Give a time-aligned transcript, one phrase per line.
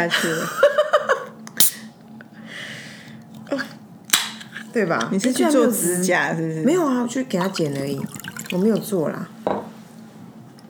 [0.00, 0.46] 下去了，
[4.72, 5.08] 对吧？
[5.10, 6.62] 你是去做指甲是不是？
[6.62, 8.00] 没有啊，我去给他剪而已，
[8.52, 9.28] 我没有做啦。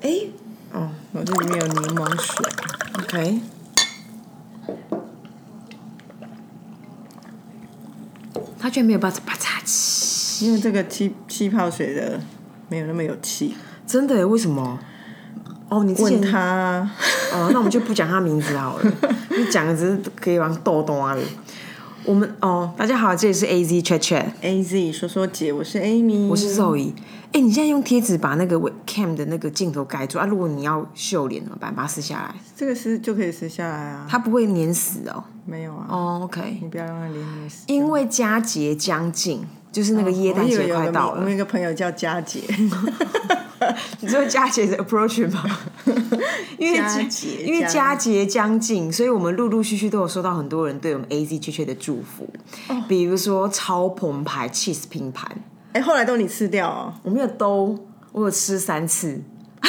[0.01, 0.11] 哎，
[0.73, 2.47] 哦，我这里面有柠檬水。
[3.01, 3.41] OK，
[8.59, 12.19] 他居然没有把它啪嚓气，因为这个气气泡水的
[12.71, 13.55] 没有那么有气。
[13.87, 14.25] 真的耶？
[14.25, 14.79] 为什么？
[15.69, 16.91] 哦，你问他啊，
[17.33, 18.93] 哦，那我们就不讲他名字好了，
[19.37, 21.23] 你讲的只是可以玩逗逗啊里。
[22.05, 26.93] 我们哦，大家好，这里是 A Z Chat Chat，A Z 说说姐，我是 Amy，我是 Zoe。
[27.33, 28.57] 哎，你现在用贴纸把那个
[28.87, 30.25] cam 的那个镜头盖住啊？
[30.25, 31.75] 如果你要秀脸怎么办？
[31.75, 34.07] 把它撕下来，这个撕就可以撕下来啊。
[34.09, 35.23] 它不会粘死哦。
[35.45, 37.65] 没有啊，哦，OK，你不要让它连连死。
[37.67, 41.29] 因为佳节将近，就是那个耶诞节快到了我们。
[41.29, 42.41] 有一个朋友叫佳姐，
[44.01, 45.45] 你说佳节的 approach 吗？
[46.59, 52.29] 因为佳节因为佳节将近，所以我们陆陆续续都有收到很多人对我们 A Z 确切的祝福，
[52.69, 52.83] 哦。
[52.89, 55.31] 比如说超澎湃 cheese 拼盘，
[55.73, 57.79] 哎，后来都你吃掉哦，我没有都，
[58.13, 59.21] 我有吃三次，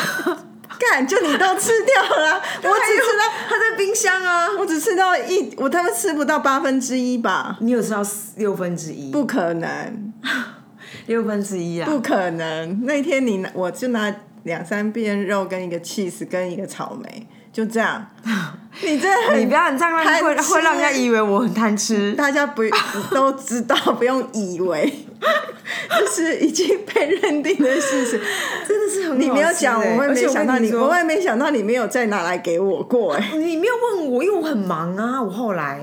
[0.80, 2.32] 干就你都吃掉了。
[2.34, 7.58] 啊，我只吃到它在冰箱啊，我只吃到一，我他们吃不到八分之一吧？
[7.60, 8.02] 你有吃到
[8.38, 10.14] 六分之一，不可能，
[11.10, 12.86] 六分之一啊，不可能！
[12.86, 18.06] 那天你拿，我就拿两三片肉跟一个 cheese 跟一个草莓，就这样。
[18.84, 22.14] 你真的很，你不要你这样让会会让人家以为我很贪吃。
[22.14, 22.62] 大家不
[23.10, 24.88] 都知道，不用以为，
[25.90, 28.22] 这是已经被认定的事实。
[28.68, 35.20] 真的是很你没有讲，欸我会没想到你，我会没想到你没有再拿来给我过，哎，你没有问我，因为我很忙啊。
[35.20, 35.80] 我后来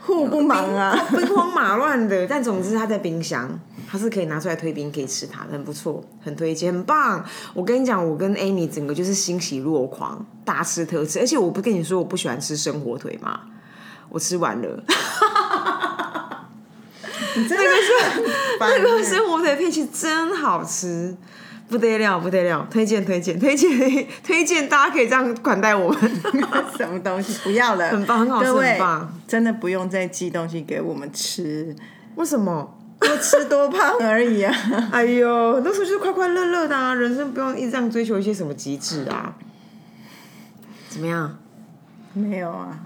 [0.00, 0.96] 互不忙啊。
[1.10, 3.48] 兵荒马乱的，但总之它在冰箱，
[3.90, 7.24] 它是可以拿出来推冰，可以吃它的，很不错，很推荐，很棒。
[7.54, 13.40] 我跟你讲，我跟 Amy 整个就是欣喜若狂，大吃特吃，而且我不跟你说我不喜欢吃生火腿吗？
[14.08, 14.68] 我吃完了，
[17.36, 18.24] 你真的是
[18.58, 21.14] 那个生火腿配起真好吃。
[21.70, 22.66] 不得了，不得了！
[22.68, 24.68] 推荐，推荐，推荐，推荐！
[24.68, 26.10] 大家可以这样款待我们，
[26.76, 27.38] 什么东西？
[27.44, 29.16] 不要了，很棒，很好吃，很棒。
[29.28, 31.74] 真的不用再寄东西给我们吃，
[32.16, 32.76] 为什么？
[32.98, 34.54] 多吃多胖而已啊。
[34.92, 39.34] 哎呦，那时候就是快快乐乐的啊，人生不用一直这样追求一些什么极致啊。
[40.88, 41.38] 怎么样
[42.12, 42.80] 没有啊，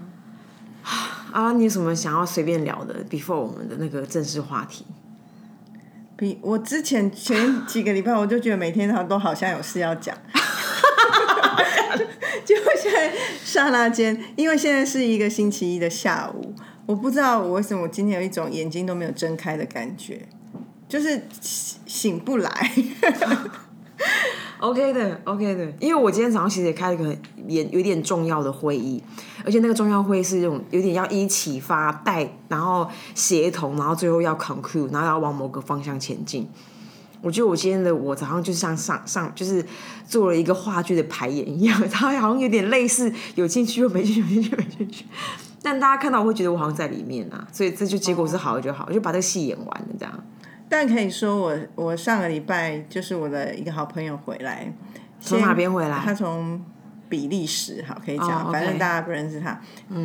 [1.33, 1.51] 啊？
[1.53, 4.85] 你有什么想要随便聊的？before 我们的那个正式话题？
[6.17, 10.15] 比我之前前几个礼拜，我就觉得每天他都好像有事要讲。
[12.45, 13.11] 结果现在
[13.43, 16.53] 刹那间，因为现在是一个星期一的下午，
[16.85, 20.21] 我不知道我为什么我今天有一种眼睛都没有睁开的感觉，
[20.87, 22.71] 就是醒醒不来。
[24.59, 27.17] OK 的，OK 的，因为我今天早上其实也开了一个很
[27.47, 29.01] 也有点重要的会议，
[29.43, 36.47] 而且那个重要会议是这种有点要一起发带，然后协同，然后最后要 conclude，然后要往某个方向前进。
[37.21, 39.65] 我觉得我今天的我早上就像上上就是
[40.07, 45.05] 做了一个话剧的排演一样， 它好像有点类似有进去又没进去，有进去没进去。
[45.61, 50.23] 但大家看到我会觉得我好像在里面啊，所以这就结果是好的就好，我就把这个戏演完了这样。
[50.67, 54.73] 但可以说我我上个礼拜就是我的一个好朋友回来，
[55.19, 55.97] 从哪边回来？
[55.99, 56.63] 他从
[57.07, 59.61] 比利时，好可以讲，反正大家不认识他，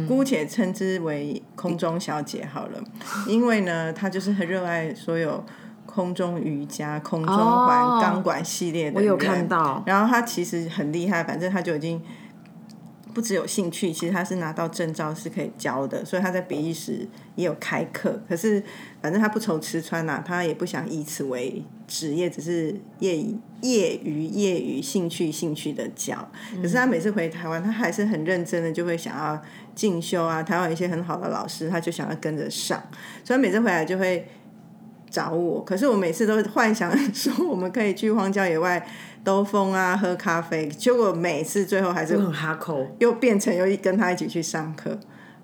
[0.06, 2.82] 姑且称之为空中小姐好了，
[3.26, 5.42] 因为呢，她就是很热爱所有
[5.86, 7.98] 空中瑜伽、空中环、哦。
[8.00, 12.00] 钢管系列的我有人看到，然后他其实很厉害，反正他就已经
[13.12, 17.06] 不只有兴趣，其实他是拿到证照是可以教的，所以他在比利时
[17.36, 18.22] 也有开课。
[18.28, 18.62] 可是
[19.02, 26.30] 反正他不愁吃穿呐、他也不想以此为职业，只是业余、业余、业余兴趣、兴趣的教。
[26.62, 29.40] 可是他每次回台湾，他还是很认真的，就会想要
[29.74, 30.42] 进修啊。
[30.42, 32.82] 台湾有一些很好的老师，他就想要跟着上，
[33.24, 34.26] 所以他每次回来就会。
[35.10, 38.86] 找我，可是我每次都幻想说我们可以去荒郊野外
[39.24, 42.86] 兜风啊，喝咖啡，结果每次最后还是很哈口。
[43.00, 44.98] 又变成又跟他一起去上课。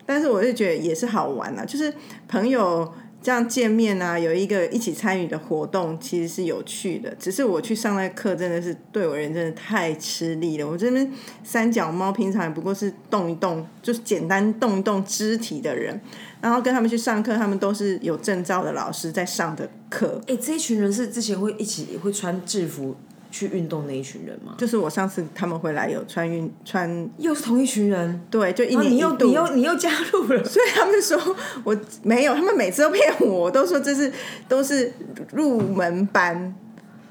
[0.06, 1.92] 但是我就觉得也是好玩啊，就是
[2.28, 2.90] 朋友
[3.26, 7.12] 这样见面啊，有一个一起参与的活动，其实是有趣的。
[7.18, 10.64] 只是我去上那课真的是对我人真的太吃力了。
[10.64, 11.12] 我这边
[11.42, 16.00] 三脚猫平常也不过是动一动，就是简单动一动肢体的人，
[16.40, 20.20] 然后跟他们去上课，他们都是有证照的老师在上的课。
[20.28, 22.94] 哎、这一群人是之前会一起会穿制服
[23.36, 24.54] 去运动那一群人吗？
[24.56, 29.26] 就是我上次他们回来有穿运穿，又是同一群人，对，就一然后你又年一度。
[29.26, 34.10] 你又你又加入了，所以他们说我没有，他们每次都骗我，都说这是
[34.48, 34.90] 都是
[35.32, 36.54] 入门班。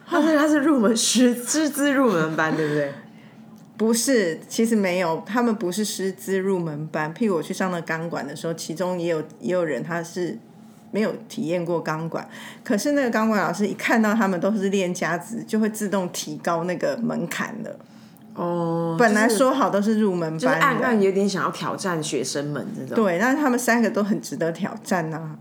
[0.08, 2.92] 他说他是入门师师资入门班，对不对？
[3.78, 7.14] 不是，其实没有，他们不是师资入门班。
[7.14, 10.38] 譬如我去上那钢管的时候，其中也有也有人他是
[10.96, 12.26] 没有体验过钢管，
[12.64, 17.76] 可是那个钢管老师一看到他们都是练家子，就会自动提高那个门槛了。
[18.36, 22.96] 哦，本来说好都是入门就是班的，暗暗有点想要挑战学生们这种。
[22.96, 25.38] 对，但是他们三个都很值得挑战呐、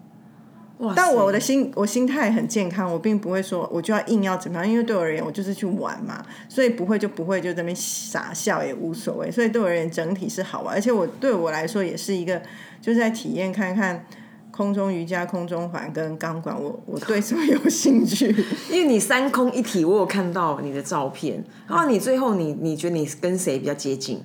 [0.94, 9.30] 但我的心我心态很健康，我并不会说我就要硬要怎么样，因为对我而言，我就是去玩嘛，所以不会就不会，就在那边傻笑也无所谓。
[9.30, 12.42] 所以对我而言，整体是好玩，而且我对我来说也是一个，
[12.80, 14.04] 就是在体验看看
[14.54, 18.26] 空中瑜伽、空中环跟钢管，我我对什么有兴趣。
[18.70, 24.22] 因为你三空一体，我有看到你的照片，然后你最后你你觉得你跟谁比较接近？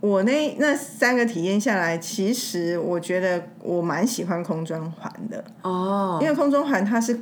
[0.00, 7.18] 我那那三个体验下来，其实我觉得我蛮喜欢空中环的，哦，因为空中环它是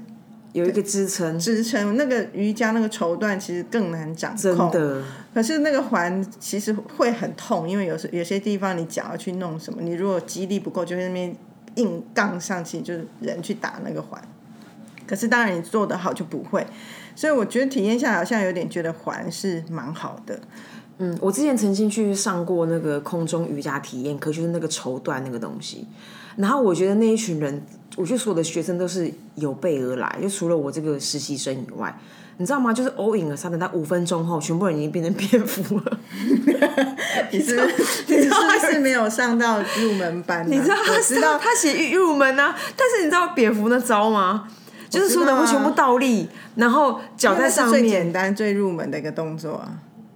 [0.53, 4.41] 有一个支撑，支撑，那个瑜伽那个绸缎其实更难掌控。
[4.43, 11.35] 真的，可是那个环其实会很痛，因为有时有些地方你脚要去弄什么，你如果肌力不够，就在那边
[11.79, 14.23] 硬杠上去，就是人去打那个环。
[15.07, 16.67] 可是当然你做得好就不会，
[17.17, 20.39] 所以我觉得体验下来好像有点觉得环是蛮好的。
[20.99, 25.87] 嗯，我之前曾经去上过那个空中瑜伽体验课，就是那个绸缎那个东西。
[26.37, 27.63] 然后我觉得那一群人，
[27.97, 31.99] 我觉得所有的学生都是有备而来，就除了我这个实习生以外，
[32.39, 32.73] 你知道吗？
[32.73, 35.99] 就是 all in 了，差不多五分钟后，全部人已经变成蝙蝠了。
[37.31, 37.57] 你是
[38.07, 40.47] 你是不是没有上到入门班、啊？
[40.49, 44.49] 你知道他我知道他写入门啊，但是你知道蝙蝠那招吗？
[44.89, 48.13] 就是所有人会全部倒立，然后脚在上面最面简。
[48.13, 49.69] 单、最入门的一个动作啊。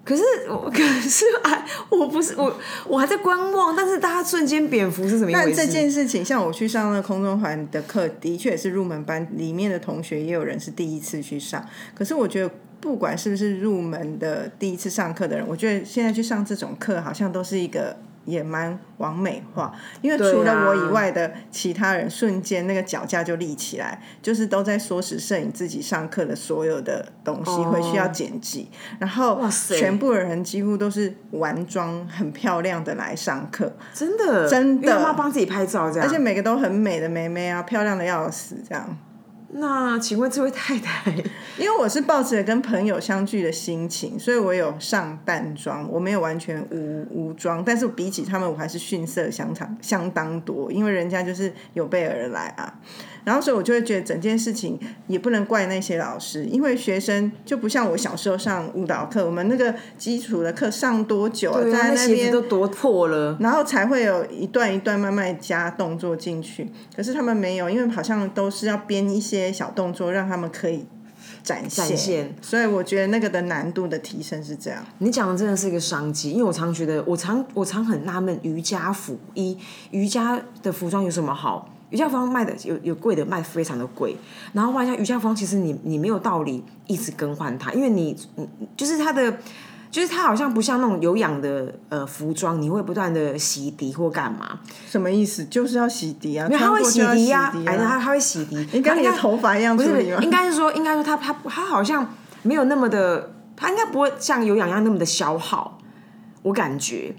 [0.05, 2.57] 可是我可是哎我不是我
[2.87, 5.67] 我还在观望，但是大家瞬间蝙蝠是什么样但这？
[5.67, 11.65] 件事情，像我去上那空中环的课，的确也是入门班，里面的同学也有人是第一次去上。
[11.95, 12.51] 可是我觉得，
[12.81, 33.73] 不管是不是入门的第一次上课的人，我觉得现在去上这种课，好像都是一个也蛮完美化，因为除了我以外的其他人，瞬间那个脚架就立起来，就是都在缩时摄影自己上课的所有的东西，回去要剪辑，然后全部的人几乎都是完妆很漂亮的来上课。
[33.93, 36.09] 真的真的要帮自己拍照这样。
[36.09, 38.97] 而且每个都很美的妹妹啊，漂亮的要死这样。
[39.55, 41.11] 那请问这位太太，
[41.59, 52.81] 因为我是抱着跟朋友相聚的心情，所以我有上淡妆，我没有完全无无妆，但是比起他们，我还是逊色相当相当多，因为人家就是有备而来啊。
[53.25, 63.37] 然后所以我就会觉得整件事情也不能怪那些老师，因为学生就不像我小时候上舞蹈课，我们那个基础的课上多久在那边都多破了。
[63.41, 66.69] 然后才会有一段一段慢慢加动作进去。
[66.97, 70.87] 可是他们没有，因为好像都是要编一些小动作，让他们可以
[71.43, 71.89] 展现。
[71.89, 74.85] 展现所以我觉得那个的难度的提升是这样。
[74.99, 79.57] 你讲的真的是一个商机，因为我常觉得，我常我常很纳闷，瑜伽服一
[79.91, 81.69] 瑜伽的服装有什么好？
[81.93, 84.17] 瑜伽服装卖的有有贵的，卖得非常的贵。
[84.53, 89.39] 然后换一下瑜伽服装，其实你你没有道理一直更换它，因为你你就是它的。
[89.93, 94.59] 就是它好像不像那种有氧的呃服装，你会不断的洗涤或干嘛？
[94.89, 95.45] 什么意思？
[95.45, 98.01] 就是要洗涤啊，它会洗涤呀、涤哎，它啊。
[98.03, 98.67] 它会洗涤。
[98.73, 100.03] 你跟你的它应该头发一样不是？
[100.23, 102.11] 应该是说，应该说它它它好像
[102.41, 105.79] 没有那么的，它应该不会像有氧一样那么的消耗。
[106.41, 107.15] 我感觉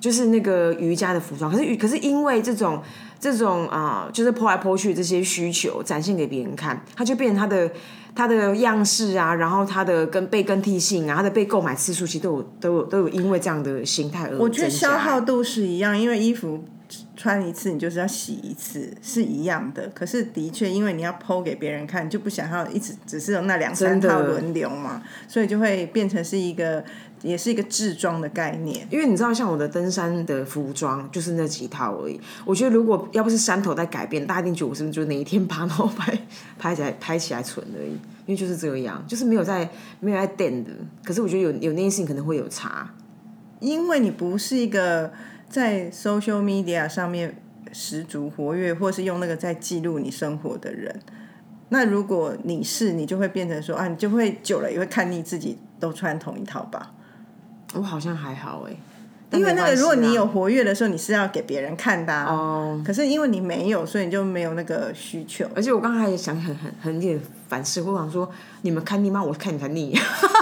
[0.00, 2.82] 就是那个瑜伽的服装，可是可是因为这种
[3.18, 7.70] 这种啊、呃就是抛来抛去这些需求展现给别人看，它就变成它的
[8.14, 16.64] 它的样式啊，然后它的跟被更替性啊，它的被购买次数其实都有都有都有因为这样的心态而我觉得消耗度是一样，因为衣服
[17.16, 19.90] 穿一次你就是要洗一次，是一样的。
[19.92, 26.82] 可是的确，因为你要剖给别人看，就不想要一直只是有那两三套轮流嘛，所以就会变成是一个，
[27.22, 28.86] 也是一个制装的概念。
[28.90, 32.20] 因为你知道，像我的登山的服装就是那几套而已。
[32.44, 36.18] 我觉得如果要不是山头在改变，大家一定觉得我是不是就哪一天把然后 拍
[36.58, 37.92] 拍起来拍起来存而已。
[38.26, 39.68] 因为就是这样，就是没有在
[40.00, 40.70] 没有在垫的。
[41.02, 42.94] 可是我觉得有有那件事情可能会有差。
[43.60, 45.10] 因为你不是一个
[45.48, 47.40] 在 social media 上面
[47.72, 51.00] 十足活跃，或是用那个在记录你生活的人。
[51.70, 56.94] 那如果你是，你就会变成说啊，你就会久了也会看腻自己都穿同一套吧。
[57.74, 58.76] 我好像还好哎、
[59.38, 62.24] 因为那个，如果你有活跃的时候，你是要给别人看的、啊。
[62.32, 65.46] 哦，可是因为你没有，所以你就没有那个需求。
[65.54, 68.30] 而且我刚才也想很很很有点反思，我想说
[68.62, 69.22] 你们看腻吗？
[69.22, 69.94] 我看你才腻。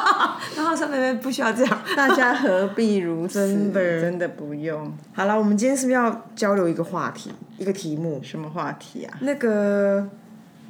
[0.56, 1.82] 然后上面不需要这样。
[1.96, 3.46] 大家何必如此？
[3.48, 4.96] 真的真的不用。
[5.12, 8.20] 好了，我们今天是不是要交流一个话题，一个题目？
[8.22, 9.18] 什么话题啊？
[9.20, 10.08] 那个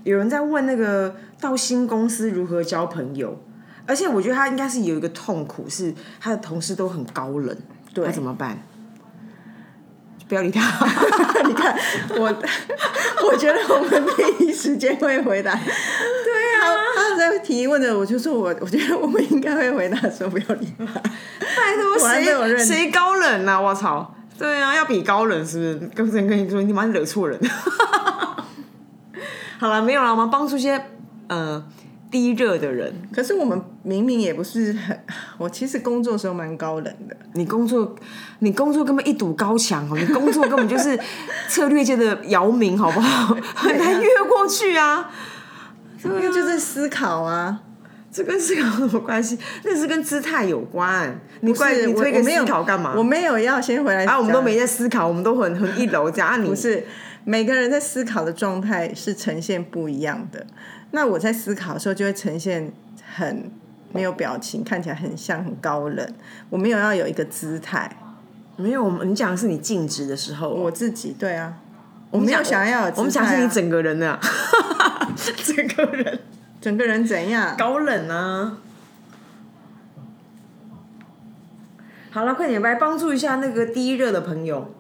[0.05, 3.39] 有人在问那个到新公司如何交朋友，
[3.87, 7.57] 而且我觉得他应该是有一个痛苦，是他的同事都很高冷，
[7.95, 8.59] 对那怎么办？
[10.28, 10.61] 不要理他。
[11.47, 11.73] 你看
[12.19, 12.25] 我，
[13.25, 14.05] 我觉得我们
[14.38, 15.55] 第一时间会回答。
[15.55, 15.62] 对
[16.61, 20.85] 啊，他在提问的，我就说我我觉得我们应该会回答说不要理他。
[21.57, 23.61] 拜托，谁谁高冷啊？
[23.61, 24.14] 我操！
[24.37, 25.90] 对啊，要比高冷是不是？
[25.95, 27.40] 跟人跟你说，你妈惹错人。
[29.59, 30.78] 好了，没有了，我们帮助一些
[31.28, 31.64] 呃
[32.11, 32.93] 低热的人。
[33.13, 34.99] 可是我们明明也不是很，
[35.39, 37.17] 我其实工作的时候蛮高冷的。
[37.35, 37.95] 你工作，
[38.41, 40.99] 你工作根本一堵高墙哦，你工作根本就是
[41.49, 43.35] 策略界的姚明，好不好？
[43.55, 45.11] 很难越过去啊。
[46.05, 47.59] 因为就是思考啊，
[48.13, 49.37] 这跟思考有什么关系？
[49.65, 51.19] 那是跟姿态有关。
[51.41, 52.95] 你怪是你推个思考干嘛？
[52.97, 56.29] 我没有要先回来啊，我们都没在思考，我们都很很一楼这样。
[56.29, 56.87] 啊，你不是
[57.28, 60.47] 每个人在思考的状态是呈现不一样的。
[60.92, 62.73] 那我在思考的时候就会呈现
[63.04, 63.50] 很
[63.92, 66.09] 没有表情，看起来很像很高冷。
[66.49, 67.90] 我没有要有一个姿态，
[68.54, 68.85] 没有？
[68.85, 71.59] 我们你讲的是你静止的时候，我自己对啊，
[72.12, 74.21] 我没有想要有姿态啊、我们讲是你整个人的、啊，
[75.16, 76.21] 整个人
[76.61, 77.56] 整个人怎样？
[77.56, 78.59] 高冷啊。
[82.12, 84.73] 好了，快点来帮助一下那个低热的朋友。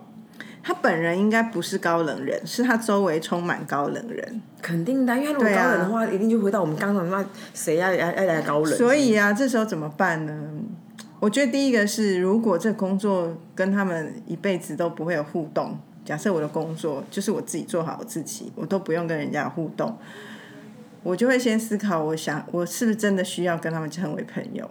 [0.66, 4.42] 他本人应该不是高冷人，是他周围充满高冷人。
[4.60, 8.76] 肯定的，因为如果高冷的话，一定就回到我们刚刚那谁要要要来高冷。
[8.76, 10.50] 所以啊，这时候怎么办呢？
[11.20, 19.96] 我觉得第一个是，如果这工作跟他们一辈子都不会有互动，假设我的工作就是我自己做好我自己，我都不用跟人家互动，
[21.04, 24.68] 我就会先思考，我想我是不是真的需要跟他们成为朋友？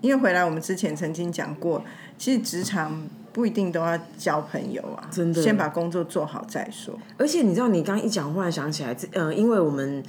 [0.00, 1.84] 因为回来我们之前曾经讲过，
[2.18, 6.98] 其实职场不一定都要交朋友啊，真的先把工作做好再说。
[7.16, 10.02] 而且你知道，你刚刚一讲，忽然想起来，这呃，因为我们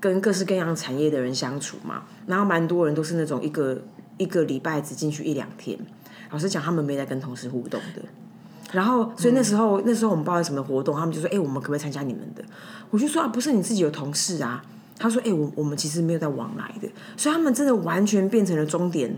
[0.00, 3.80] 跟各式各样产业的人相处嘛，然后蛮多人都是那种一个
[4.18, 5.78] 一个礼拜只进去一两天。
[6.30, 8.02] 老实讲，他们没在跟同事互动的。
[8.72, 12.44] 然后，所以那时候、那时候我们报了什么活动，他们就说：“哎、我们可不可以参加你们的？”
[12.90, 14.60] 我就说：“啊，不是你自己有同事啊。”
[14.98, 19.14] 他说：“哎、我我们其实没有在往来的。”所以他们真的完全变成了终点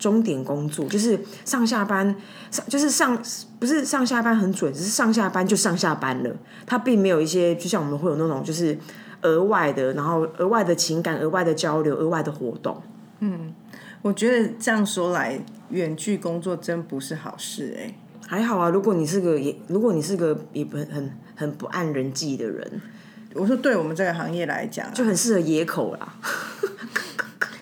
[0.00, 2.16] 终点工作，就是上下班
[2.50, 3.16] 上就是上
[3.60, 6.36] 不是上下班很准，只是上下班就上下班了。
[6.66, 8.76] 他并没有一些就像我们会有那种就是
[9.20, 12.82] 额外的，然后额外的情感、额外的交流、额外的活动。
[13.20, 13.54] 嗯
[14.02, 15.38] 我觉得这样说来，
[15.68, 17.94] 远距工作真不是好事哎、
[18.26, 22.80] 还好啊，如果你是个也，如果你是个也不很很不按人际的人，
[23.34, 26.14] 我说对我们这个行业来讲啊，就很适合野口啦。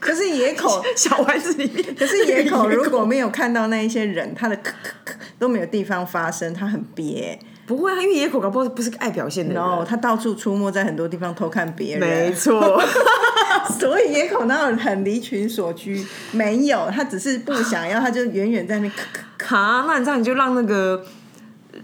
[0.08, 7.38] 可是野口， 小丸子里面，可是野口如果没有看到那一些人，他的咳咳咳都没有地方发生，他很憋。
[7.66, 9.62] 不会啊，因为野口搞不好不是个爱表现的人。
[9.62, 12.82] 然后他到处出没在很多地方偷看别人没人，错，
[13.78, 16.02] 所以野口那种很离群所居？
[16.32, 18.92] 没有，他只是不想要，他就远远在那咳
[19.38, 19.44] 咳。
[19.44, 21.04] 哈，那你这样你就让那个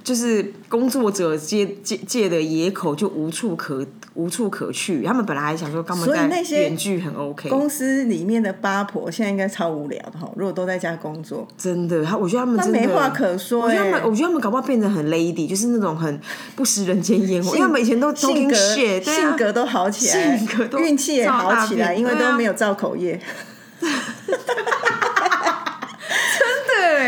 [0.03, 5.03] 就是工作者界界界的野口就无处可无处可去。
[5.03, 16.21] 他们本来还想说，他们在所以那些远距很 OK，公司里面的八婆现在应该超无聊的哈，如果都在家工作，真的，他我觉得他们真的没话可说我觉得他们，欸我觉得他们搞不好变得很 lady，就是那种很
[16.57, 17.49] 不食人间烟火。
[17.55, 18.55] 因为他们以前都都性格
[19.01, 23.21] 性格都好起来，性格都运气也好起来，因为都没有造口业，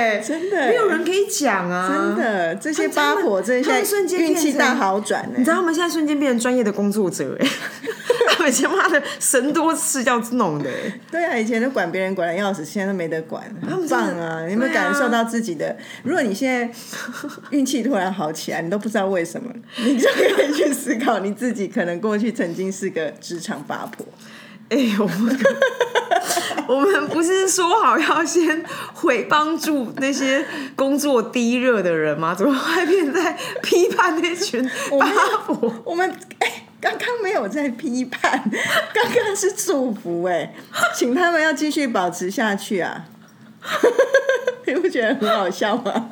[0.06, 2.16] 对，真的没有人可以讲啊，真。
[2.16, 7.46] 的这些八婆，这他们些瞬间运气大好转呢、你知道他们现在瞬间变成专业的工作者哎，
[8.30, 14.46] 他们以前妈的神多次要弄的哎， 对啊，以前都管别人管的要死，现在都没得管，很们棒啊！
[14.46, 15.76] 你有没有感受到自己的？
[16.02, 16.70] 如果你现在
[17.50, 19.52] 运气突然好起来，你都不知道为什么，
[19.84, 24.06] 你就可以去思考你自己可能过去曾经是个职场八婆。
[24.68, 25.38] 哎、我们
[26.68, 30.44] 我们不是说好要先会帮助那些
[30.74, 32.34] 工作低热的人吗？
[32.34, 34.68] 怎么会变在批判那群
[34.98, 35.06] 八
[35.46, 35.72] 婆？
[35.84, 38.50] 我们哎，刚刚没有在批判，
[38.92, 40.54] 刚刚是祝福哎，
[40.94, 43.04] 请他们要继续保持下去啊！
[44.66, 46.10] 你不觉得很好笑吗？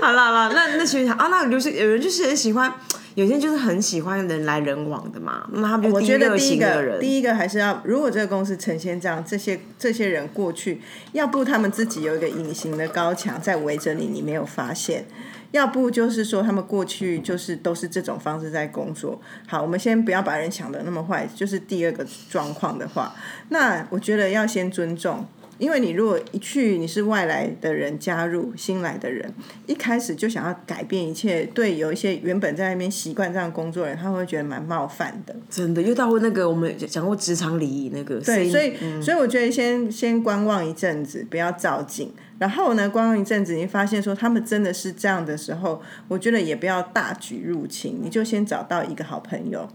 [0.00, 2.72] 好啦好啦，那那群啊，那就是有人就是很喜欢，
[3.14, 6.98] 有些人就是很喜欢人来人往的嘛，那他们就我觉得第一个。
[6.98, 10.80] 第一个还是要，如果这个公司呈现这样，这些这些人过去，
[11.12, 15.02] 要不他们自己有一个隐形的高墙在围着你，你没有发现；
[15.50, 19.20] 要不就是说他们过去就是都是这种方式在工作。
[19.46, 23.14] 好，我们先不要把人想的那么坏，就是第二个状况的话，
[23.50, 25.26] 那我觉得要先尊重。
[25.62, 29.32] 因为你如果一去你是外来的人加入新来的人，
[29.68, 35.32] 一开始就想要改变一切，对有一些原本在那边习惯这样工作的人，他会觉得蛮冒犯的。
[35.48, 42.12] 真的又到那个我们讲过职场礼仪那个，对，所以、嗯所以我觉得先先观望一阵子，不要照进。
[42.40, 49.68] 然后呢，观望一阵子，你发现说他们真的是这样的时候，我觉得也不要大举入侵，你就先找到一个好朋友，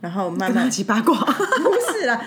[0.00, 1.14] 然后慢慢跟他一起八卦。
[1.20, 2.24] 不是啦，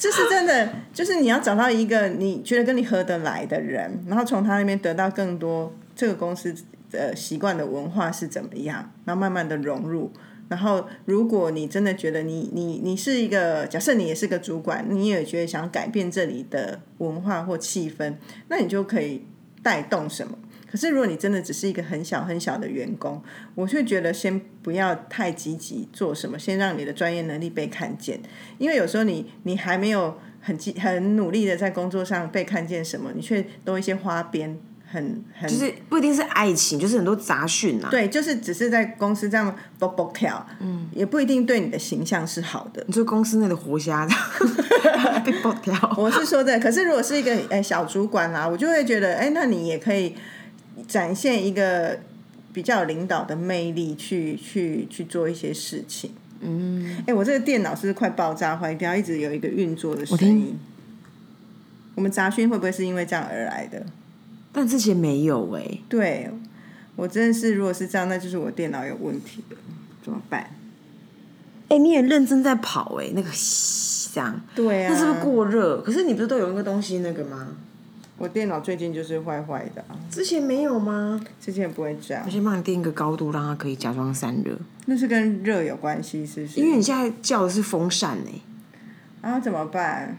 [0.00, 6.54] 这是真的，就是你要找到一个你觉得跟你合得来的人，然后从他那边得到更多这个公司
[6.90, 10.10] 的习惯的文化是怎么样，然后慢慢的融入。
[10.48, 18.14] 然后，如果你真的觉得你你你是一个，假设你也是个主管，你也觉得想改变这里的文化或气氛，
[18.48, 19.24] 那你就可以
[19.62, 20.36] 带动什么。
[20.70, 23.20] 可是，如果你真的只是一个很小很小的员工，
[23.54, 28.20] 我却觉得先不要太积极做什么，先让你的专业能力被看见。
[28.58, 37.88] 因为有时候你你还没有很积很努力的在工作上被看见什么，你却多一些花边，很很就是不一定是爱情，就是很多杂讯啊。
[37.90, 42.84] 对，就是只是在公司这样啵啵跳，嗯，也不一定对你的形象是好的。
[42.86, 44.06] 你说公司内的活虾
[45.24, 50.14] 被爆掉，我是说的，可是如果是一个哎小主管啦、我就会觉得哎，那你也可以
[50.86, 51.98] 展现一个
[52.52, 56.10] 比较有领导的魅力去去去做一些事情。
[56.40, 58.96] 嗯，哎，我这个电脑是不是快爆炸坏掉？
[58.96, 60.58] 一直有一个运作的声音。
[61.94, 63.84] 我们杂讯会不会是因为这样而来的？
[64.52, 66.30] 但之前没有哎、对，
[66.96, 69.56] 我真的是，如果是这样，那就是我电脑有问题了，
[70.02, 70.50] 怎么办？
[71.68, 73.28] 哎、你也认真在跑哎、那个
[74.12, 75.80] 这样，对啊，那是不是过热？
[75.82, 77.48] 可是你不是都有那个东西那个吗？
[78.20, 81.18] 我电脑最近就是坏坏的、啊，之前没有吗？
[81.40, 84.54] 之前不会这样我，先帮你定一个高度，让它可以假装散热。
[84.84, 86.60] 那是跟热有关系，是不是？
[86.60, 88.42] 因为你现在叫的是风扇呢、
[89.22, 90.18] 啊，怎么办？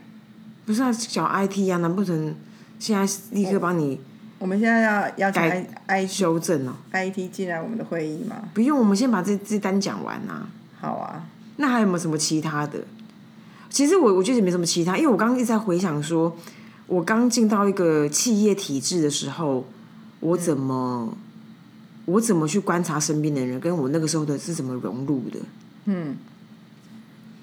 [0.65, 1.77] 不是啊，小 IT 啊？
[1.77, 2.35] 难不成
[2.79, 4.01] 现在立刻帮你
[4.39, 8.49] 我们现在要要改 I I 修正哦？I T 进来我们的会议吗？
[8.55, 10.49] 不用，我们先把这这单讲完啊。
[10.79, 11.23] 好啊，
[11.57, 12.79] 那还有没有什么其他的？
[13.69, 16.35] 其实我我觉得也没什么其他，因为我刚刚一直在回想说，
[16.91, 19.65] 我刚进到一个企业体制的时候，
[20.19, 21.17] 我怎么、
[22.03, 25.39] 我怎么去观察身边的人，跟我那个时候的是怎么融入的。
[25.85, 26.17] 嗯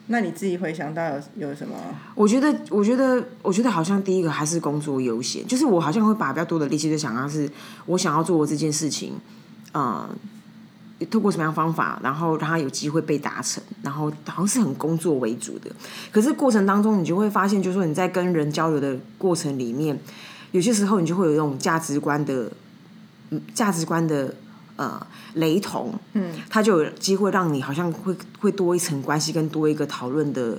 [0.09, 1.03] 那你自己回想到
[1.37, 1.75] 有有什么？
[2.15, 7.51] 我觉得，我觉得，我觉得好像第一个还是工作优先，就是我好像会把比较多的力气，就想要是
[7.87, 9.15] 我想要做这件事情，
[9.73, 10.07] 呃，
[11.07, 15.71] 透过什么样的方法，然后让它有机会被达成，然后好像是很工作为主的。
[16.11, 19.99] 可是过程当中，你就会发现，就是说你在跟人交流的过程里面，
[20.51, 22.51] 有些时候你就会有一种价值观的，
[23.31, 24.35] 嗯，价值观的
[24.77, 30.59] 呃雷同，嗯，它就有机会让你好像会会多一层关系，跟多一个讨论的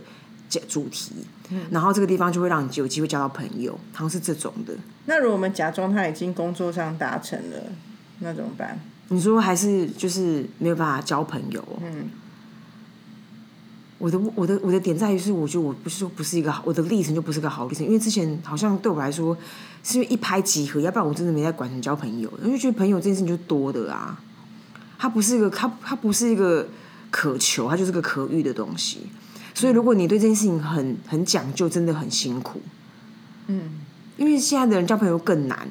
[0.49, 1.15] 主主题，
[1.69, 4.73] 然后这个地方就会让你有机会交到朋友，好像是这种的。
[5.06, 7.58] 那如果我们假装他已经工作上达成了，
[8.19, 8.80] 那怎么办？
[9.10, 12.10] 你说还是就是没有办法交朋友、嗯，
[13.98, 19.36] 我的我的我的点在于是，我觉得我不是说不是一个好，我的历程就不是个好历程，因为之前好像对我来说
[19.84, 24.17] 是因为一拍即合，要不然我真的没在管成交朋友，因为觉得朋友这件事情就多的啊，
[24.98, 26.67] 它不是一个它它不是一个
[27.10, 29.08] 渴求，它就是个可遇的东西，
[29.56, 32.62] 所以如果你对这件事情很很讲究，真的很辛苦，
[33.48, 33.72] 嗯，
[34.17, 35.67] 因为现在的人交朋友更难，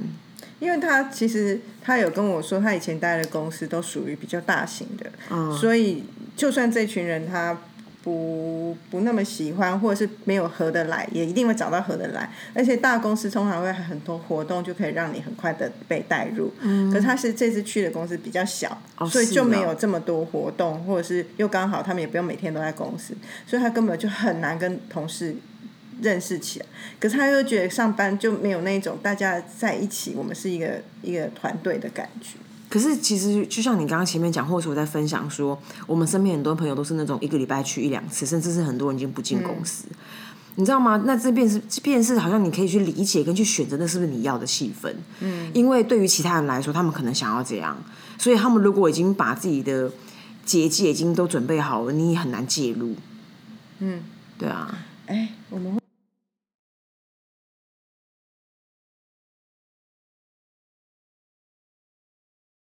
[0.60, 6.04] 因为他其实他有跟我说，他以前待的公司都属于比较大型的，嗯所以
[6.36, 7.56] 就算这群人他
[8.02, 12.30] 不不那么喜欢，或者是没有合得来，也一定会找到合得来。
[12.54, 16.50] 而且大公司通常会很多活动，就可以让你很快的被带入。
[16.90, 23.14] 可是他是这次去的公司比较小，所以就没哦有这么多活动，或者是又刚好他们也不用每天都在公司，
[23.46, 25.34] 所以他根本就很难跟同事
[26.02, 26.66] 认识起来。
[27.00, 32.38] 可是他又觉得上班就没有那种大家在一起，我们是一个一个团队的感觉。
[32.68, 39.86] 可是其实就像你刚刚前面讲，或者我在分享说，我们身边很多朋友都是那种一个礼拜去一两次，甚至是很多人已经不进公司，
[40.56, 41.02] 你知道吗？
[41.06, 47.82] 那这便是便是好像你可以去理解跟去选择那是不是你要的气氛，嗯，因为对于其他人来说，他们可能想要这样，
[48.18, 49.90] 所以他们如果已经把自己的
[50.44, 52.94] 结界已经都准备好了，你也很难介入，
[53.78, 54.02] 嗯，
[54.36, 55.80] 对啊，哎，我们会